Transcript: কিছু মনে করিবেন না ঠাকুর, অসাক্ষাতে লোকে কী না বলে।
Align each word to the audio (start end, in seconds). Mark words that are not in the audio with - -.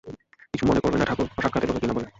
কিছু 0.51 0.63
মনে 0.67 0.79
করিবেন 0.79 0.99
না 1.01 1.07
ঠাকুর, 1.09 1.27
অসাক্ষাতে 1.37 1.65
লোকে 1.67 1.79
কী 1.79 1.87
না 1.87 1.93
বলে। 1.93 2.07